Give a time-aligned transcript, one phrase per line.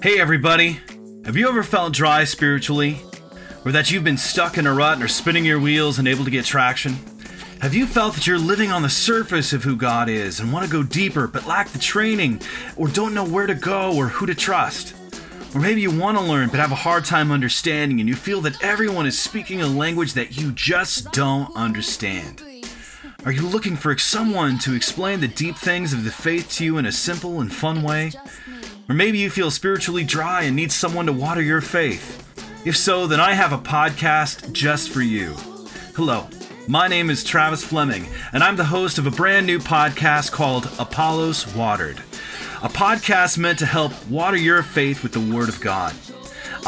[0.00, 0.78] Hey, everybody.
[1.24, 3.00] Have you ever felt dry spiritually?
[3.64, 6.24] Or that you've been stuck in a rut and are spinning your wheels and unable
[6.24, 6.96] to get traction?
[7.60, 10.64] Have you felt that you're living on the surface of who God is and want
[10.64, 12.40] to go deeper but lack the training
[12.76, 14.94] or don't know where to go or who to trust?
[15.52, 18.40] Or maybe you want to learn but have a hard time understanding and you feel
[18.42, 22.40] that everyone is speaking a language that you just don't understand.
[23.24, 26.78] Are you looking for someone to explain the deep things of the faith to you
[26.78, 28.12] in a simple and fun way?
[28.88, 32.24] Or maybe you feel spiritually dry and need someone to water your faith.
[32.64, 35.34] If so, then I have a podcast just for you.
[35.94, 36.26] Hello,
[36.66, 40.70] my name is Travis Fleming, and I'm the host of a brand new podcast called
[40.78, 41.98] Apollos Watered.
[42.62, 45.94] A podcast meant to help water your faith with the Word of God.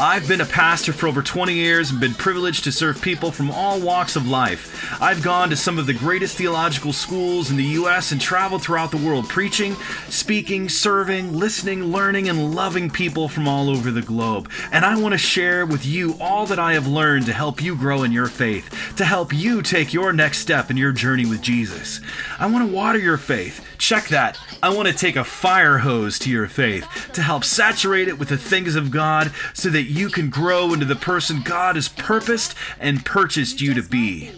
[0.01, 3.51] I've been a pastor for over 20 years and been privileged to serve people from
[3.51, 4.99] all walks of life.
[4.99, 8.11] I've gone to some of the greatest theological schools in the U.S.
[8.11, 9.75] and traveled throughout the world preaching,
[10.09, 14.49] speaking, serving, listening, learning, and loving people from all over the globe.
[14.71, 17.75] And I want to share with you all that I have learned to help you
[17.75, 21.43] grow in your faith, to help you take your next step in your journey with
[21.43, 22.01] Jesus.
[22.39, 23.63] I want to water your faith.
[23.77, 24.39] Check that.
[24.63, 28.29] I want to take a fire hose to your faith to help saturate it with
[28.29, 32.55] the things of God so that you can grow into the person God has purposed
[32.79, 34.31] and purchased you to be.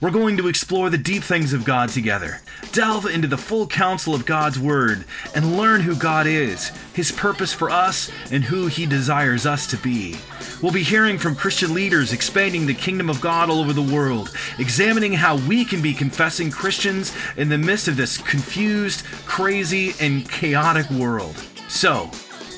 [0.00, 4.14] We're going to explore the deep things of God together, delve into the full counsel
[4.14, 8.86] of God's Word, and learn who God is, His purpose for us, and who He
[8.86, 10.14] desires us to be.
[10.62, 14.32] We'll be hearing from Christian leaders expanding the kingdom of God all over the world,
[14.60, 20.30] examining how we can be confessing Christians in the midst of this confused, crazy, and
[20.30, 21.36] chaotic world.
[21.66, 22.08] So,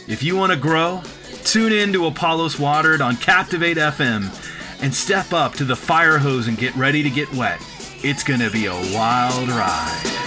[0.07, 1.03] if you want to grow,
[1.45, 4.29] tune in to Apollos Watered on Captivate FM
[4.83, 7.61] and step up to the fire hose and get ready to get wet.
[8.03, 10.20] It's going to be a wild ride.